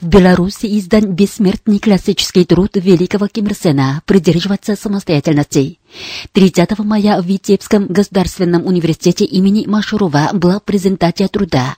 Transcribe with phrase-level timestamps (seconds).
[0.00, 5.80] В Беларуси издан бессмертный классический труд великого Ким Ир Сена «Придерживаться самостоятельности».
[6.32, 11.74] 30 мая в Витебском государственном университете имени Машурова была презентация труда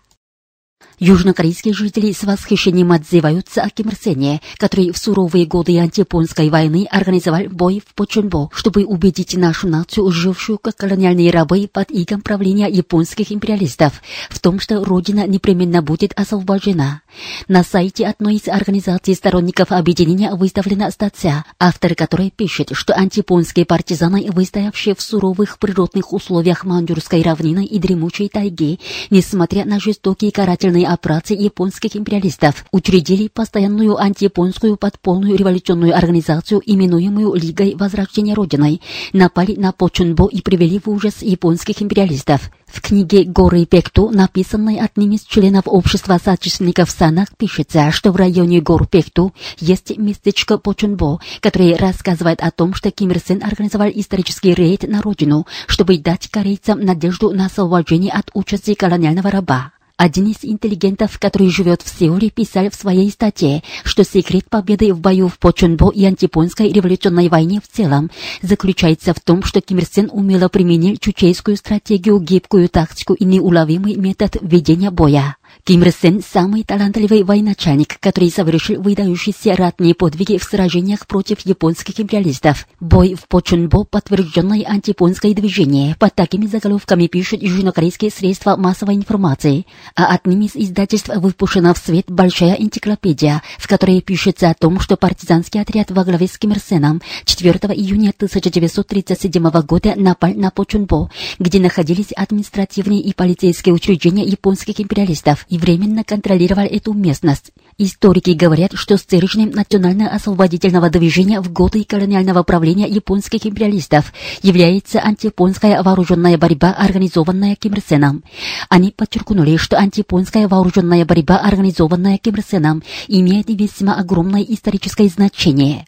[1.02, 6.86] Южнокорейские жители с восхищением отзываются о Ким Ир Сене, который в суровые годы антияпонской войны
[6.90, 12.68] организовал бой в Почунбо, чтобы убедить нашу нацию, жившую как колониальные рабы под игом правления
[12.68, 17.00] японских империалистов, в том, что Родина непременно будет освобождена.
[17.48, 24.30] На сайте одной из организаций сторонников объединения выставлена статья, автор которой пишет, что антияпонские партизаны,
[24.30, 31.36] выстоявшие в суровых природных условиях Манчжурской равнины и дремучей тайги, несмотря на жестокие карательные операции
[31.36, 38.80] японских империалистов, учредили постоянную антияпонскую подпольную революционную организацию, именуемую Лигой Возрождения Родиной,
[39.12, 42.50] напали на Почунбо и привели в ужас японских империалистов.
[42.66, 48.60] В книге «Горы Пекту», написанной одним из членов общества соотечественников Санах, пишется, что в районе
[48.60, 54.54] гор Пекту есть местечко Почунбо, которое рассказывает о том, что Ким Ир Сен организовал исторический
[54.54, 59.72] рейд на родину, чтобы дать корейцам надежду на освобождение от участи колониального раба.
[60.00, 64.98] Один из интеллигентов, который живет в Сеуле, писал в своей статье, что секрет победы в
[64.98, 68.10] бою в Почунбо и антипонской революционной войне в целом
[68.40, 73.96] заключается в том, что Ким Ир Сен умело применил чучейскую стратегию, гибкую тактику и неуловимый
[73.96, 75.36] метод ведения боя.
[75.64, 82.00] Ким Ир Сен– самый талантливый военачальник, который совершил выдающиеся ратные подвиги в сражениях против японских
[82.00, 82.66] империалистов.
[82.80, 85.96] Бой в Почунбо– подтвержденное антипонское движение.
[85.98, 89.66] Под такими заголовками пишут южнокорейские средства массовой информации.
[89.94, 94.96] А одним из издательств выпущена в свет большая энциклопедия, в которой пишется о том, что
[94.96, 101.10] партизанский отряд во главе с Ким Ир Сеном 4 июня 1937 года напал на Почунбо,
[101.38, 107.52] где находились административные и полицейские учреждения японских империалистов и временно контролировал эту местность.
[107.78, 114.12] Историки говорят, что стержнем национально-освободительного движения в годы колониального правления японских империалистов
[114.42, 118.22] является антияпонская вооруженная борьба, организованная Ким Ир Сеном.
[118.68, 125.86] Они подчеркнули, что антияпонская вооруженная борьба, организованная Ким Ир Сеном, имеет весьма огромное историческое значение.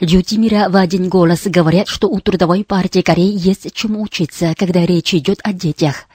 [0.00, 4.86] Люди мира в один голос говорят, что у Трудовой партии Кореи есть чему учиться, когда
[4.86, 6.07] речь идет о детях.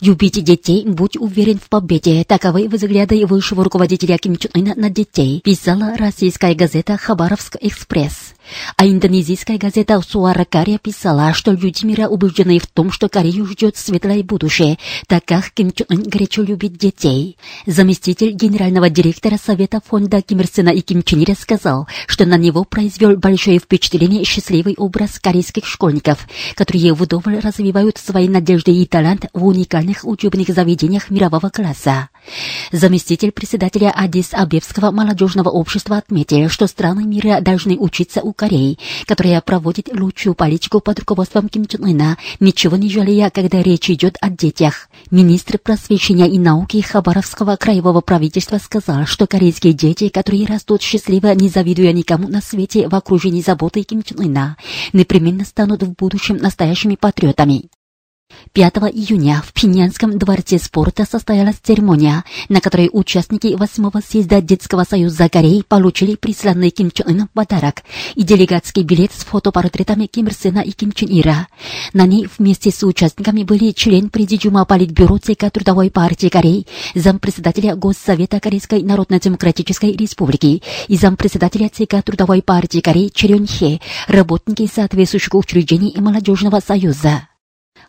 [0.00, 2.24] Любить детей, будь уверен в победе.
[2.24, 8.34] Таковы взгляды высшего руководителя Ким Чун Ына на детей, писала российская газета «Хабаровск Экспресс».
[8.76, 14.22] А индонезийская газета Суаракария писала, что люди мира убеждены в том, что Корею ждет светлое
[14.22, 17.36] будущее, так как Ким Чун Ын горячо любит детей.
[17.66, 22.36] Заместитель генерального директора Совета фонда Ким Ир Сена и Ким Чен Ира сказал, что на
[22.36, 29.26] него произвел большое впечатление счастливый образ корейских школьников, которые вдоволь развивают свои надежды и талант
[29.32, 32.08] в уникальных учебных заведениях мирового класса.
[32.72, 39.40] Заместитель председателя Адис Абебского молодежного общества отметил, что страны мира должны учиться у Кореи, которая
[39.40, 44.30] проводит лучшую политику под руководством Ким Чен Ына, ничего не жалея, когда речь идет о
[44.30, 44.88] детях.
[45.10, 51.48] Министр просвещения и науки Хабаровского краевого правительства сказал, что корейские дети, которые растут счастливо, не
[51.48, 54.56] завидуя никому на свете в окружении заботы Ким Чен Ына,
[54.92, 57.70] непременно станут в будущем настоящими патриотами.
[58.58, 65.28] 5 июня в Пинянском дворце спорта состоялась церемония, на которой участники 8 съезда Детского союза
[65.28, 67.84] Кореи получили присланный Ким Чен Ын подарок
[68.16, 71.46] и делегатский билет с фотопортретами Ким Ир Сена и Ким Чен Ира.
[71.92, 76.66] На ней вместе с участниками были член Президиума Политбюро ЦК Трудовой партии Кореи,
[76.96, 85.34] зампредседателя Госсовета Корейской Народно-Демократической Республики и зампредседателя ЦК Трудовой партии Кореи Черен Хе, работники соответствующих
[85.34, 87.27] учреждений и молодежного союза.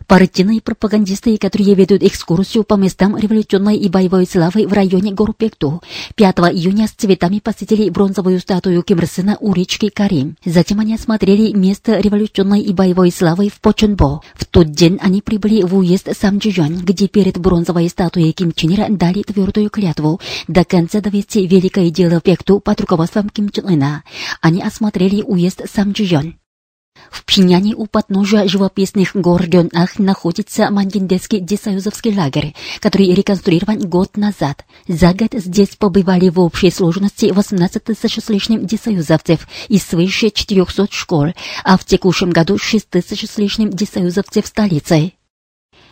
[0.08, 5.84] Партийные пропагандисты, которые ведут экскурсию по местам революционной и боевой славы в районе гор Пекту,
[6.16, 10.36] 5 июня с цветами посетили бронзовую статую Ким Ир Сена у речки Карим.
[10.44, 14.22] Затем они осмотрели место революционной и боевой славы в Почонбо.
[14.34, 18.88] В тот день они прибыли в уезд Самджиюань, где перед бронзовой статуей Ким Чен Ира
[18.90, 24.04] дали твердую клятву до конца довести великое дело Пекту под руководством Ким Чен Ына.
[24.42, 26.34] Они осмотрели уезд Самджиюань.
[27.12, 34.66] В Пхеняне у подножия живописных гор Дён-Ах находится Мангиндесский десоюзовский лагерь, который реконструирован год назад.
[34.88, 40.88] За год здесь побывали в общей сложности 18 тысяч с лишним десоюзовцев из свыше 400
[40.92, 41.28] школ,
[41.64, 45.14] а в текущем году 6 тысяч с лишним десоюзовцев столицы.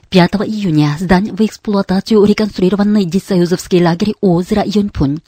[0.09, 5.19] 5 июня сдан в эксплуатацию реконструированный десоюзовский лагерь озера Юнпун.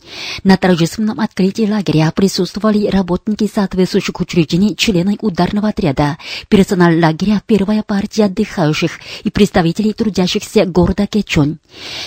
[0.45, 6.17] На торжественном открытии лагеря присутствовали работники соответствующих учреждений, члены ударного отряда,
[6.47, 11.59] персонал лагеря, первая партия отдыхающих и представители трудящихся города Кечон.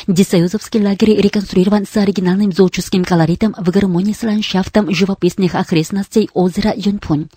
[0.06, 7.28] Десоюзовский лагерь реконструирован с оригинальным зодческим колоритом в гармонии с ландшафтом живописных окрестностей озера Юнпун.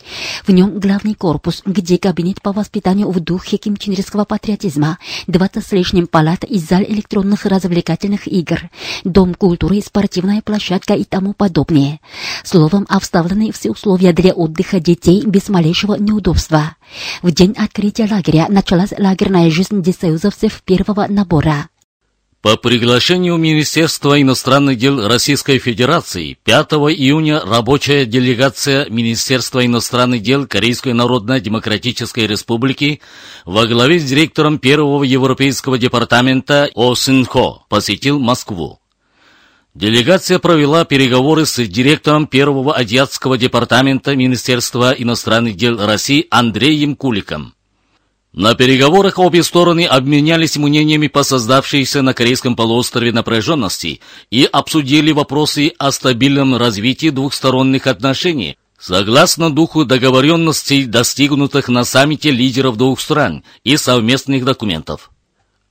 [0.48, 6.08] В нем главный корпус, где кабинет по воспитанию в духе кимченерского патриотизма, 20 с лишним
[6.08, 8.70] палат и зал электронных развлекательных игр,
[9.04, 12.00] дом культуры, спортивная площадка и тому подобное.
[12.44, 16.76] Словом, обставлены все условия для отдыха детей без малейшего неудобства.
[17.22, 21.68] В день открытия лагеря началась лагерная жизнь десоюзовцев первого набора.
[22.46, 30.94] По приглашению Министерства иностранных дел Российской Федерации 5 июня рабочая делегация Министерства иностранных дел Корейской
[30.94, 33.02] Народно-Демократической Республики
[33.46, 38.78] во главе с директором первого Европейского департамента О Син Хо посетил Москву.
[39.74, 47.55] Делегация провела переговоры с директором первого Азиатского департамента Министерства иностранных дел России Андреем Куликом.
[48.36, 55.72] На переговорах обе стороны обменялись мнениями по создавшейся на Корейском полуострове напряженности и обсудили вопросы
[55.80, 63.78] о стабильном развитии двухсторонних отношений, согласно духу договоренностей, достигнутых на саммите лидеров двух стран и
[63.78, 65.12] совместных документов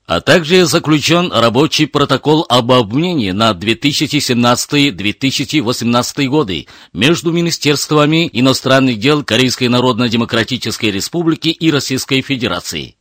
[0.06, 9.68] а также заключен рабочий протокол об обмене на 2017-2018 годы между Министерствами иностранных дел Корейской
[9.68, 12.96] Народно-Демократической Республики и Российской Федерации.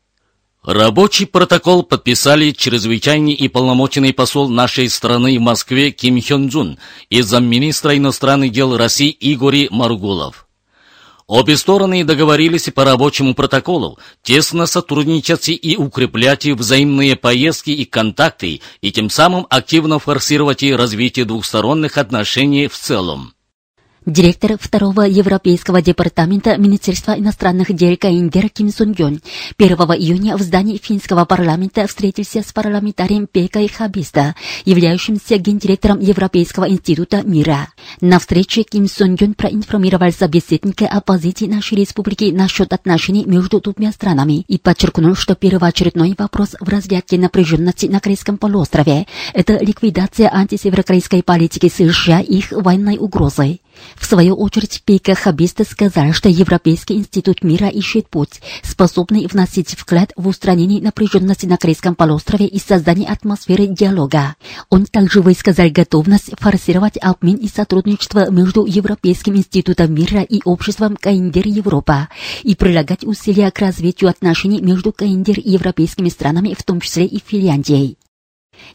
[0.64, 6.78] Рабочий протокол подписали чрезвычайный и полномоченный посол нашей страны в Москве Ким Хён Джун
[7.10, 10.48] и замминистра иностранных дел России Игорь Маргулов.
[11.28, 18.92] Обе стороны договорились по рабочему протоколу тесно сотрудничать и укреплять взаимные поездки и контакты, и
[18.92, 23.34] тем самым активно форсировать развитие двухсторонних отношений в целом.
[24.06, 29.22] Директор второго Европейского департамента Министерства иностранных дел Каиндер Ким Сун Гён
[29.58, 34.36] 1 июня в здании финского парламента встретился с парламентарием Пекой Хабиста,
[34.66, 37.70] являющимся гендиректором Европейского института мира.
[38.02, 43.94] На встрече Ким Сун Гён проинформировал собеседника о позиции нашей республики насчет отношений между двумя
[43.94, 51.24] странами и подчеркнул, что первоочередной вопрос в разрядке напряженности на Корейском полуострове– это ликвидация антисеверокорейской
[51.24, 53.60] политики США и их военной угрозы.
[53.96, 60.12] В свою очередь, Пейка Хабиста сказал, что Европейский институт мира ищет путь, способный вносить вклад
[60.16, 64.36] в устранение напряженности на Корейском полуострове и создание атмосферы диалога.
[64.70, 71.48] Он также высказал готовность форсировать обмен и сотрудничество между Европейским институтом мира и обществом Каиндер
[71.48, 72.10] Европа
[72.44, 77.22] и прилагать усилия к развитию отношений между Каиндер и европейскими странами, в том числе и
[77.26, 77.98] Финляндией.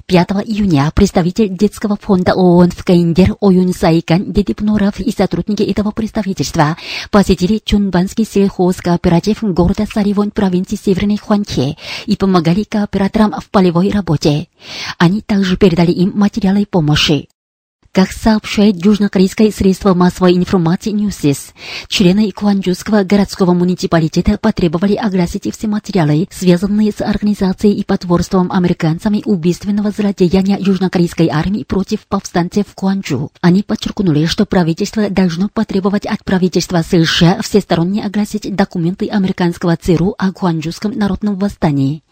[0.07, 6.77] 5 июня представитель детского фонда ООН в Каиндер Оюн Сайкан, Детипноров и сотрудники этого представительства
[7.11, 11.77] посетили Чунбанский сельхозкооператив города Саривон провинции Северной Хуанхе
[12.07, 14.49] и помогали кооператорам в полевой работе.
[14.99, 17.29] Они также передали им материалы помощи.
[17.93, 21.53] Как сообщает южнокорейское средство массовой информации Ньюсис,
[21.89, 29.91] члены Кванджуского городского муниципалитета потребовали огласить все материалы, связанные с организацией и потворством американцами убийственного
[29.91, 33.33] злодеяния южнокорейской армии против повстанцев в Куанчжу.
[33.41, 40.31] Они подчеркнули, что правительство должно потребовать от правительства США всесторонне огласить документы американского ЦРУ о
[40.33, 42.03] Куанчжуском народном восстании.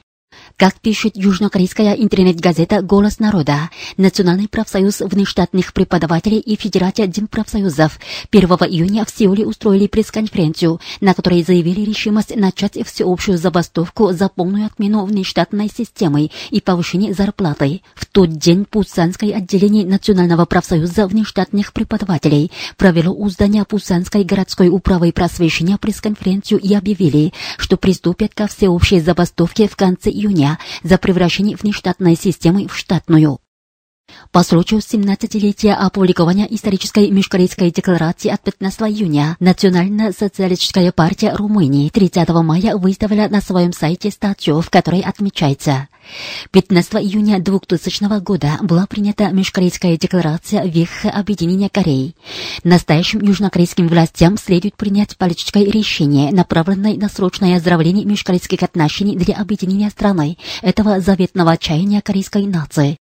[0.57, 7.99] Как пишет южнокорейская интернет-газета «Голос народа», Национальный профсоюз внештатных преподавателей и Федерация демпрофсоюзов
[8.31, 14.67] 1 июня в Сеуле устроили пресс-конференцию, на которой заявили решимость начать всеобщую забастовку за полную
[14.67, 17.83] отмену внештатной системы и повышение зарплаты.
[17.95, 25.13] В тот день Пусанское отделение Национального профсоюза внештатных преподавателей провело у здания Пусанской городской управы
[25.13, 30.26] просвещения пресс-конференцию и объявили, что приступят ко всеобщей забастовке в конце июня
[30.83, 33.39] за превращение внештатной системы в штатную.
[34.31, 42.77] По случаю 17-летия опубликования исторической межкорейской декларации от 15 июня Национально-социалистическая партия Румынии 30 мая
[42.77, 45.89] выставила на своем сайте статью, в которой отмечается–
[46.51, 52.15] 15 июня 2000 года была принята Межкорейская декларация Веха объединения Кореи.
[52.65, 59.91] Настоящим южнокорейским властям следует принять политическое решение, направленное на срочное оздоровление межкорейских отношений для объединения
[59.91, 62.97] страны, этого заветного чаяния корейской нации.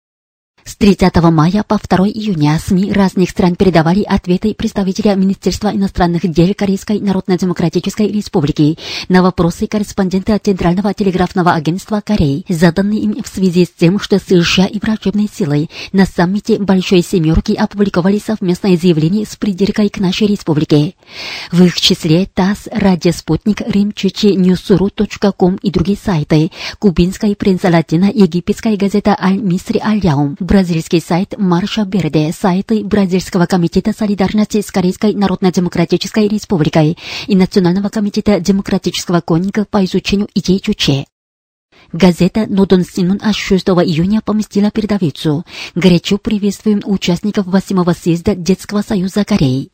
[0.66, 6.54] С 30 мая по 2 июня СМИ разных стран передавали ответы представителя Министерства иностранных дел
[6.54, 8.78] Корейской Народно-Демократической Республики
[9.10, 14.64] на вопросы корреспондента Центрального телеграфного агентства Кореи, заданные им в связи с тем, что США
[14.64, 20.94] и врачебные силы на саммите Большой Семерки опубликовали совместное заявление с придиркой к нашей республике.
[21.52, 28.78] В их числе ТАСС, Радио Спутник, Римчичи, Ньюсуру.ком и другие сайты, кубинская пресса Латина, египетская
[28.78, 36.96] газета Аль-Мисри Аль-Яум, бразильский сайт Марша Берде, сайты Бразильского комитета солидарности с Корейской Народно-Демократической Республикой
[37.26, 41.06] и Национального комитета демократического конника по изучению идей Чуче.
[41.92, 45.44] Газета «Нодон Синун» от 6 июня поместила передовицу
[45.74, 49.70] «Горячо приветствуем участников 8-го съезда Детского союза Кореи».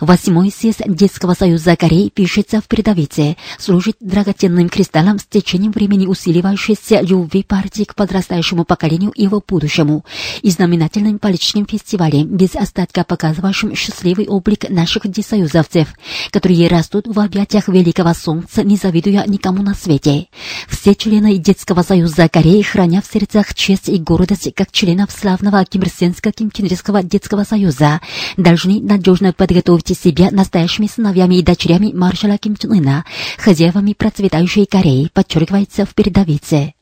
[0.00, 7.00] Восьмой съезд Детского союза Кореи пишется в передовице, служит драгоценным кристаллом с течением времени усиливающейся
[7.00, 10.04] любви партии к подрастающему поколению и его будущему,
[10.42, 15.88] и знаменательным политическим фестивалем, без остатка показывающим счастливый облик наших десоюзовцев,
[16.30, 20.28] которые растут в объятиях великого солнца, не завидуя никому на свете.
[20.68, 27.02] Все члены Детского союза Кореи хранят в сердцах честь и гордость как членов славного Кимрсенско-Кимченерского
[27.02, 28.00] детского союза,
[28.36, 33.04] должны надежно подготовьте себя настоящими сыновьями и дочерями маршала Ким Чен Ына,
[33.38, 36.74] хозяевами процветающей Кореи, подчеркивается в передовице.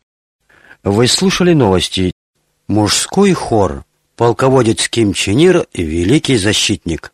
[0.83, 2.13] Вы слушали новости.
[2.67, 3.85] Мужской хор.
[4.17, 7.13] Полководец Ким Чен Ир великий защитник.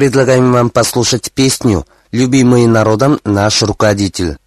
[0.00, 4.39] Предлагаем вам послушать песню «Любимый народом наш руководитель».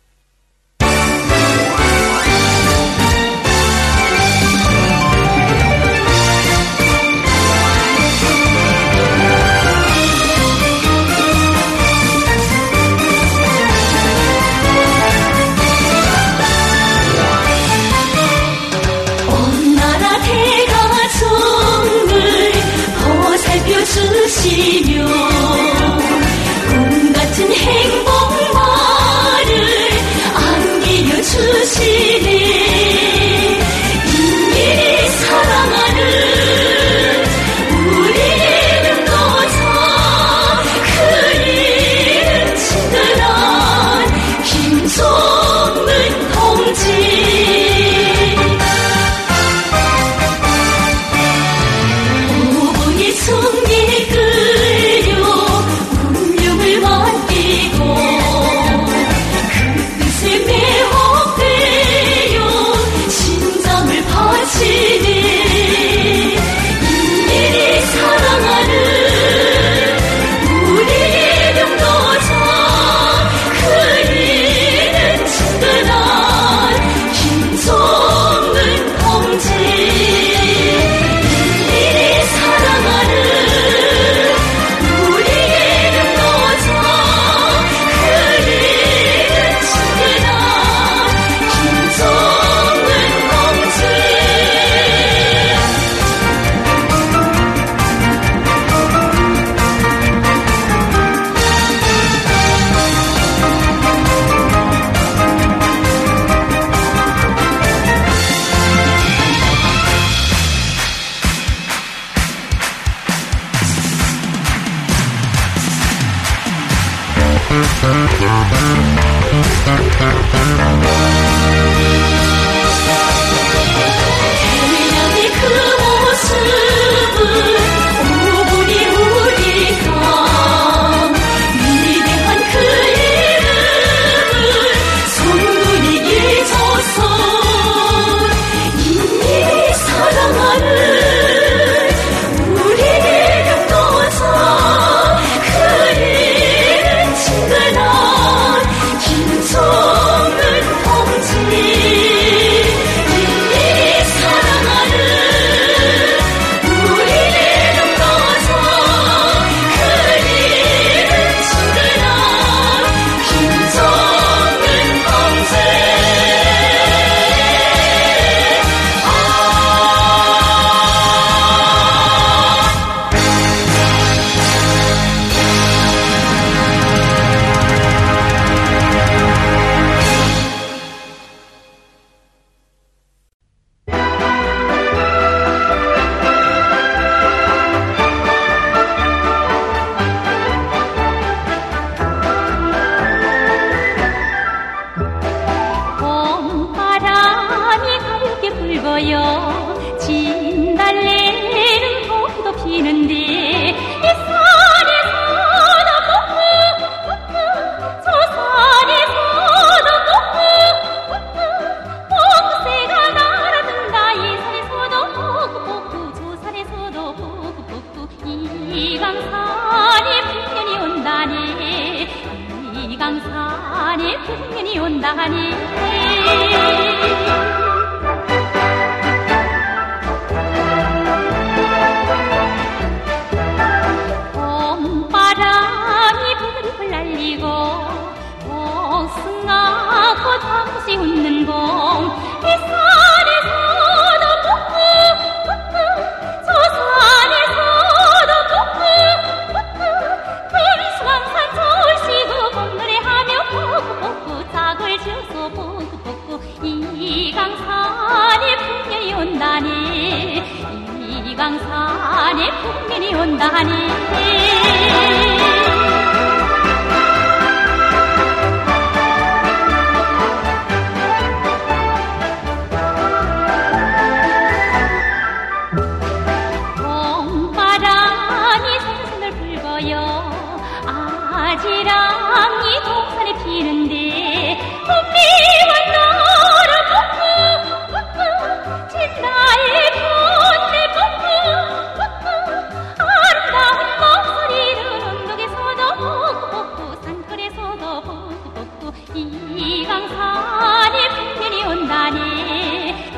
[299.16, 303.14] 이강산에 풍년이 온다네.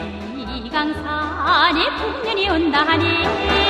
[0.65, 3.64] 이강산에 풍년이 온다네.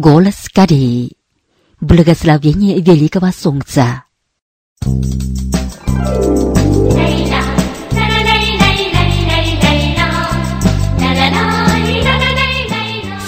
[0.00, 1.12] Голос Кореи.
[1.78, 4.04] Благословение Великого Солнца.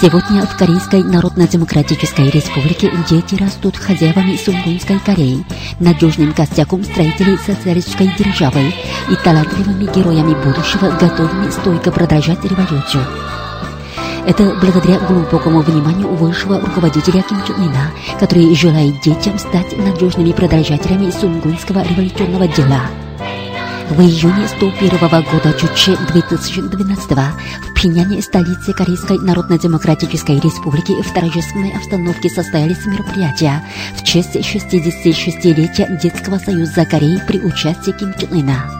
[0.01, 5.45] Сегодня в Корейской Народно-Демократической Республике дети растут хозяевами Сунгунской Кореи,
[5.79, 8.73] надежным костяком строителей социалистической державы
[9.11, 13.32] и талантливыми героями будущего, готовыми стойко продолжать революцию.
[14.25, 21.11] Это благодаря глубокому вниманию высшего руководителя Ким Чен Ына, который желает детям стать надежными продолжателями
[21.11, 22.81] сунгунского революционного дела.
[23.89, 32.29] В июне 101 года Чуче 2012 в Пхеняне, столице Корейской Народно-Демократической Республики, в торжественной обстановке
[32.29, 33.61] состоялись мероприятия
[33.97, 38.71] в честь 66-летия Детского союза Кореи при участии Ким Чен Ына.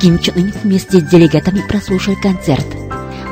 [0.00, 2.83] Ким Чен Ын вместе с делегатами прослушал концерт.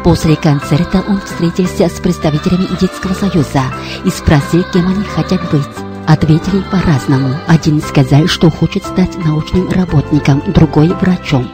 [0.04, 3.62] После концерта он встретился с представителями Детского союза
[4.04, 5.62] и спросил, кем они хотят быть.
[6.08, 7.36] Ответили по-разному.
[7.46, 11.48] Один сказал, что хочет стать научным работником, другой– врачом.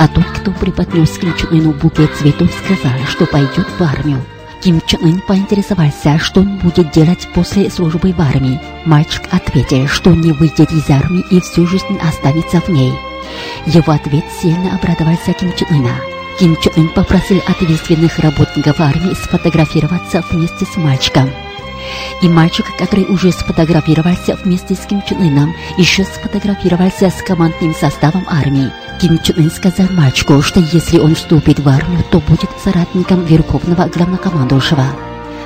[0.00, 4.20] А тот, кто преподнес Ким Чен Ыну букет цветов, сказал, что пойдет в армию.
[4.60, 8.60] Ким Чен Ын поинтересовался, что он будет делать после службы в армии.
[8.84, 12.92] Мальчик ответил, что не выйдет из армии и всю жизнь останется в ней.
[13.66, 16.13] Его ответ сильно обрадовался Ким Чен Ына.
[16.38, 21.30] Ким Чен Ын попросил ответственных работников армии сфотографироваться вместе с мальчиком.
[22.22, 28.24] И мальчик, который уже сфотографировался вместе с Ким Чен Ыном, еще сфотографировался с командным составом
[28.28, 28.72] армии.
[29.00, 33.86] Ким Чен Ын сказал мальчику, что если он вступит в армию, то будет соратником верховного
[33.86, 34.86] главнокомандующего.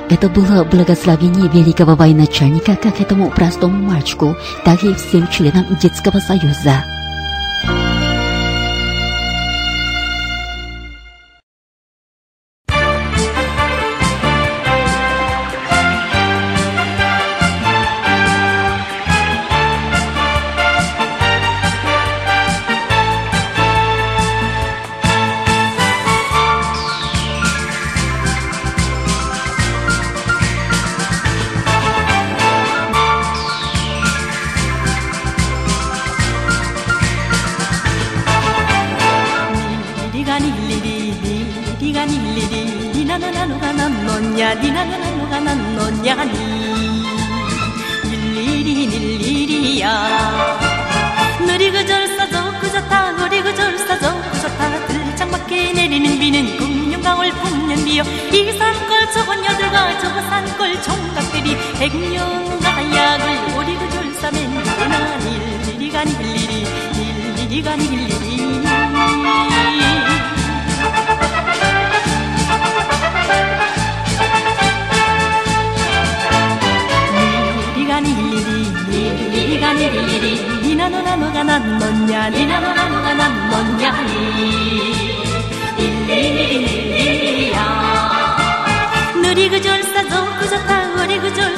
[0.09, 6.83] Это было благословение великого военачальника как этому простому мальчику, так и всем членам детского союза.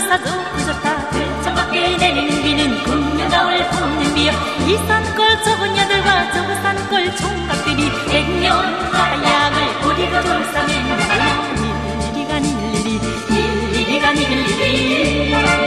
[0.08, 1.10] 사 좋고 좋다.
[1.12, 4.32] 들창밖에 내리는 비는 금녀가을 푸는 비여
[4.68, 10.72] 이 산골 좁은 야들과 저 산골 총각들이 액면가약을 우리 구절사는
[12.14, 15.61] 일리가 일리 일리가 일리 비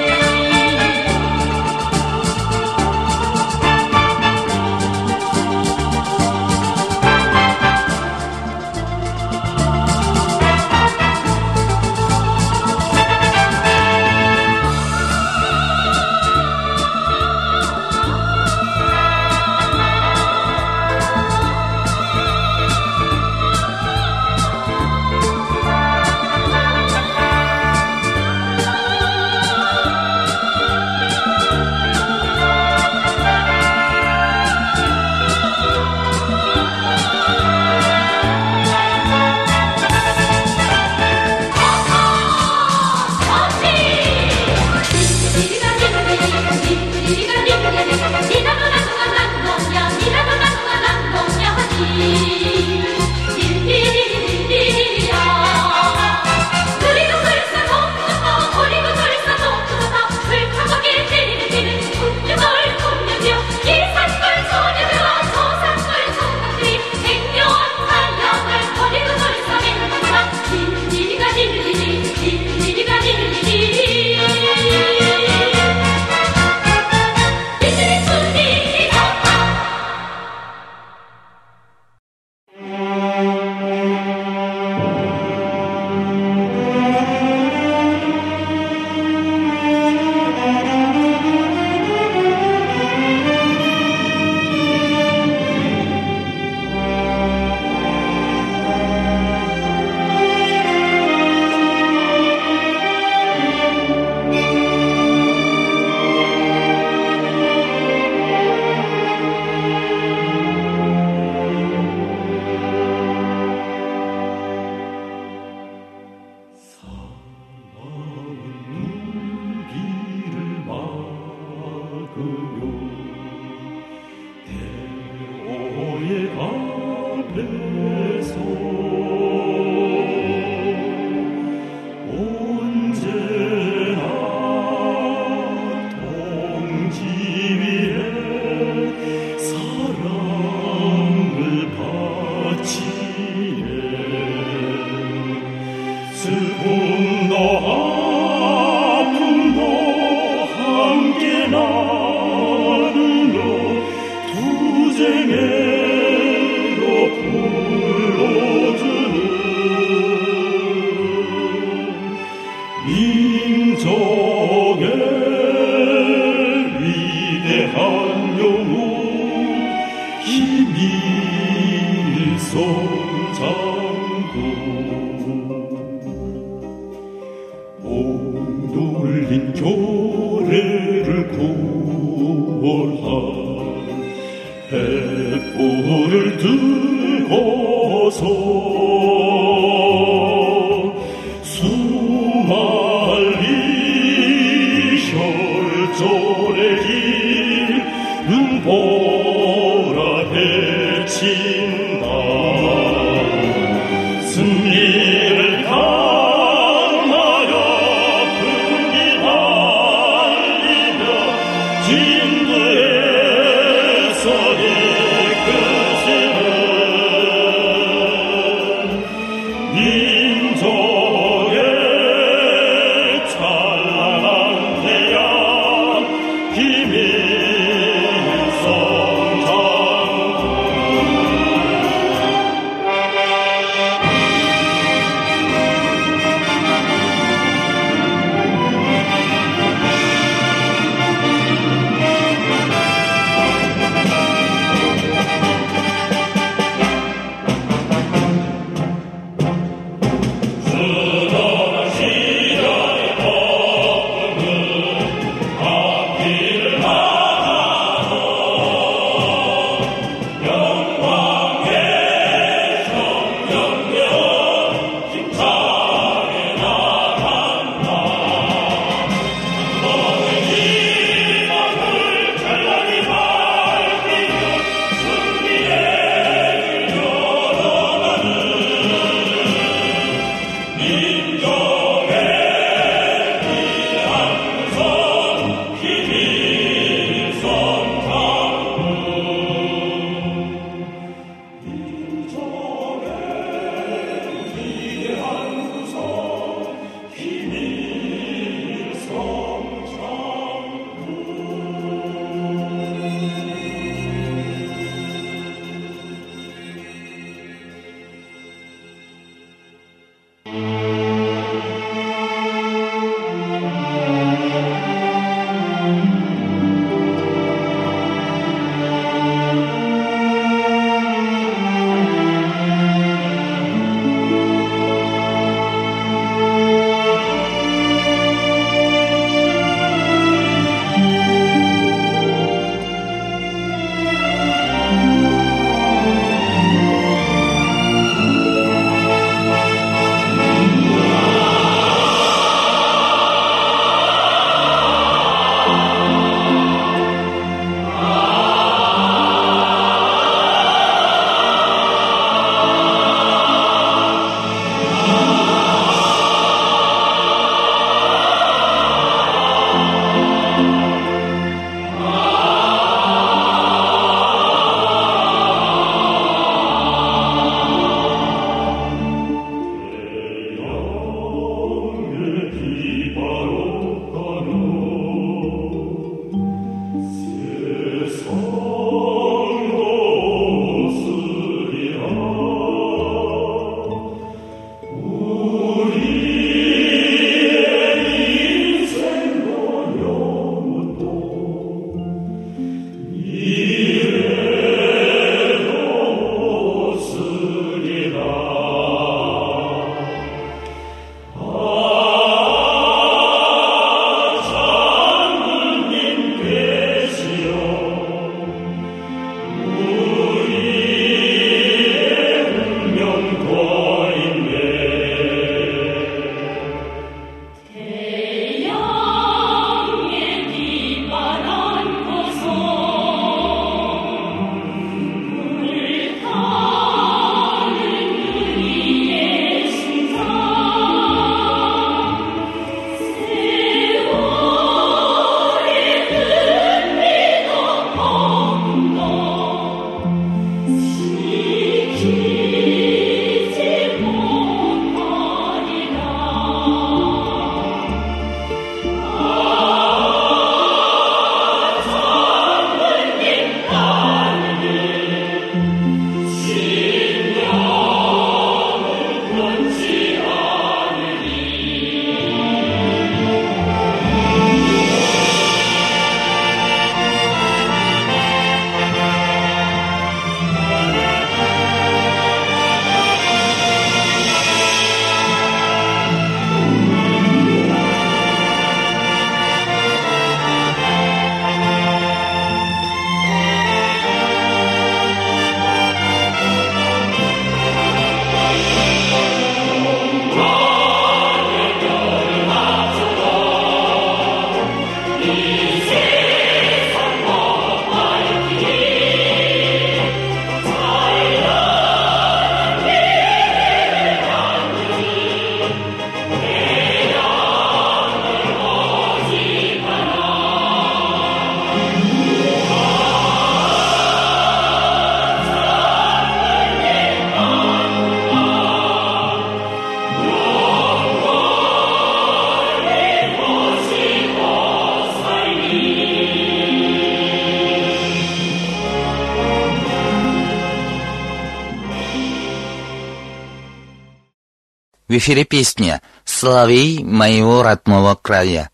[535.25, 538.69] эфире песня «Соловей моего родного края».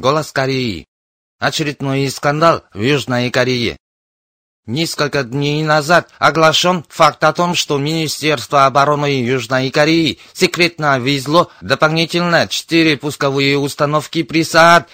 [0.00, 0.86] «Голос Кореи».
[1.38, 3.76] Очередной скандал в Южной Корее.
[4.66, 12.48] Несколько дней назад оглашен факт о том, что Министерство обороны Южной Кореи секретно везло дополнительно
[12.48, 14.42] четыре пусковые установки при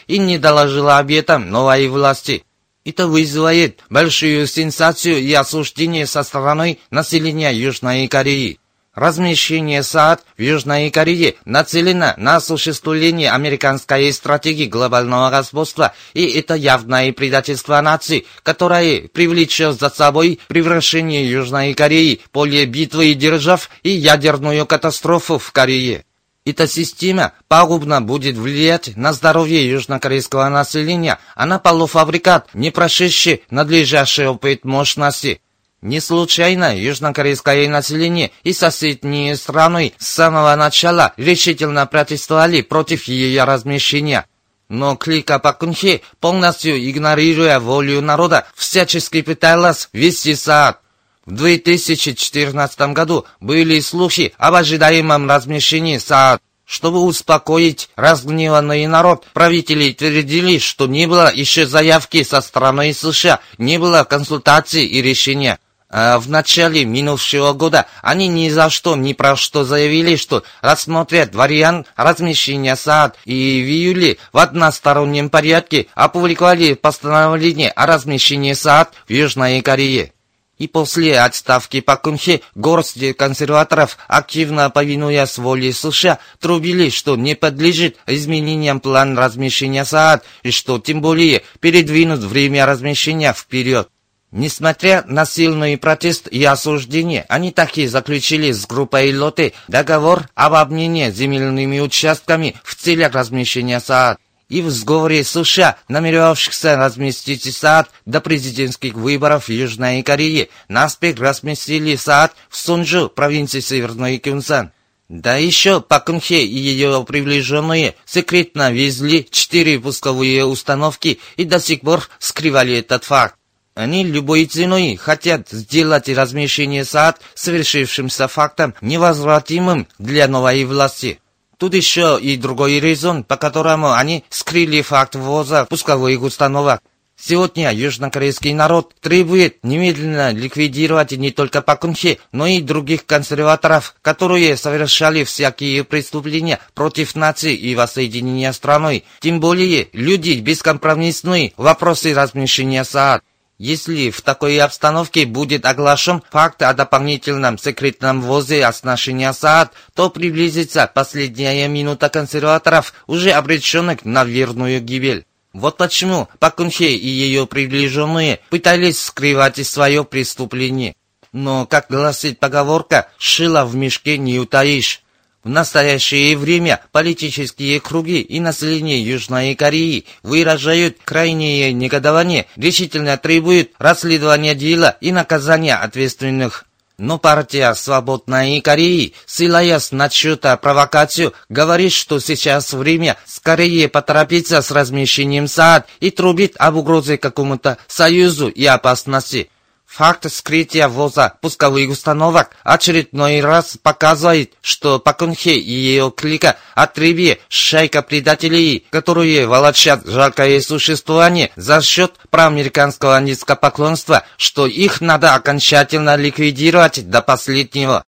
[0.09, 2.45] и не доложило об этом новой власти.
[2.85, 8.59] Это вызывает большую сенсацию и осуждение со стороны населения Южной Кореи.
[8.97, 17.13] Размещение СААД в Южной Корее нацелено на осуществление американской стратегии глобального господства, и это явное
[17.13, 25.39] предательство нации, которое привлечет за собой превращение Южной Кореи, поле битвы держав и ядерную катастрофу
[25.39, 26.07] в Корее.
[26.47, 34.25] Эта система пагубно будет влиять на здоровье южнокорейского населения, а на полуфабрикат, не прошедший надлежащий
[34.25, 35.43] опыт мощности.
[35.87, 44.27] Не случайно южнокорейское население и соседние страны с самого начала решительно протестовали против ее размещения.
[44.69, 50.81] Но клика Пакунхи, полностью игнорируя волю народа, всячески пыталась вести сад.
[51.25, 56.43] В 2014 году были слухи об ожидаемом размещении сад.
[56.65, 63.79] Чтобы успокоить разгневанный народ, правители твердили, что не было еще заявки со стороны США, не
[63.79, 65.61] было консультаций и решения.
[65.89, 71.35] А в начале минувшего года они ни за что, ни про что заявили, что рассмотрят
[71.35, 79.13] вариант размещения САД, и в июле в одностороннем порядке опубликовали постановление о размещении САД в
[79.13, 80.13] Южной Корее.
[80.59, 88.81] И после отставки Пакунхе горсть консерваторов, активно повинуясь воле США, трубили, что не подлежит изменениям
[88.81, 93.89] план размещения СААД, и что тем более передвинут время размещения вперед.
[94.33, 101.13] Несмотря на сильный протест и осуждение, они таки заключили с группой Лоты договор об обмене
[101.13, 104.19] земельными участками в целях размещения СААД.
[104.49, 111.97] И в сговоре США, намеревавшихся разместить СААД до президентских выборов в Южной Корее, наспех разместили
[111.97, 114.73] СААД в Сунжу, провинции Северной Кюнсан.
[115.09, 122.09] Да еще Пакунхе и ее приближенные секретно везли четыре пусковые установки и до сих пор
[122.19, 123.37] скрывали этот факт.
[123.77, 131.21] Они любой ценой хотят сделать размещение САД совершившимся фактом невозвратимым для новой власти.
[131.59, 136.81] Тут еще и другой резон, по которому они скрыли факт ввоза пусковых установок.
[137.19, 145.25] Сегодня южнокорейский народ требует немедленно ликвидировать не только Пакунхи, но и других консерваторов, которые совершали
[145.25, 149.05] всякие преступления против нации и воссоединения страной.
[149.21, 153.23] Тем более люди бескомпромиссные в вопросе размещения СААД.
[153.59, 160.91] Если в такой обстановке будет оглашен факт о дополнительном секретном ввозе оснащения СААД, то приблизится
[160.93, 165.25] последняя минута консерваторов, уже обреченных на верную гибель.
[165.55, 170.95] Вот почему Пакунхе и ее приближенные пытались скрывать свое преступление.
[171.33, 175.03] Но, как гласит поговорка, шила в мешке не утаишь.
[175.47, 184.57] В настоящее время политические круги и население Южной Кореи выражают крайнее негодование, решительно требуют расследования
[184.57, 186.65] дела и наказания ответственных.
[186.99, 194.73] Но партия «Свободной Кореи», ссылаясь на чью-то провокацию, говорит, что сейчас время скорее поторопиться с
[194.73, 199.49] размещением СААД и трубит об угрозе какому-то союзу и опасности.
[199.97, 208.03] Факт скрытия ввоза пусковых установок очередной раз показывает, что Пакунхе и ее клика отребье шайка
[208.03, 217.23] предателей, которые волочат жалкое существование за счет проамериканского низкопоклонства, что их надо окончательно ликвидировать до
[217.23, 218.05] последнего.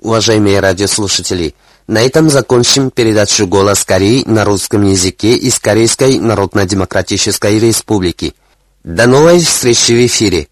[0.00, 1.54] Уважаемые радиослушатели,
[1.86, 8.34] на этом закончим передачу «Голос Кореи» на русском языке из Корейской Народно-Демократической Республики.
[8.82, 10.48] До новой встречи в эфире!